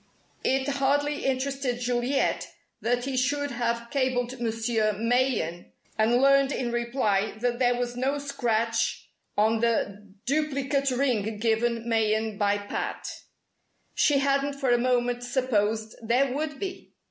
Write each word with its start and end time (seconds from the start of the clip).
It 0.43 0.67
hardly 0.67 1.25
interested 1.25 1.79
Juliet 1.79 2.47
that 2.81 3.05
he 3.05 3.15
should 3.15 3.51
have 3.51 3.91
cabled 3.91 4.41
Monsieur 4.41 4.93
Mayen 4.93 5.71
and 5.95 6.17
learned 6.19 6.51
in 6.51 6.71
reply 6.71 7.35
that 7.39 7.59
there 7.59 7.75
was 7.75 7.95
no 7.95 8.17
scratch 8.17 9.11
on 9.37 9.59
the 9.59 10.11
duplicate 10.25 10.89
ring 10.89 11.37
given 11.37 11.87
Mayen 11.87 12.39
by 12.39 12.57
Pat. 12.57 13.07
She 13.93 14.17
hadn't 14.17 14.53
for 14.53 14.71
a 14.71 14.79
moment 14.79 15.21
supposed 15.23 15.95
there 16.01 16.33
would 16.33 16.59
be! 16.59 16.93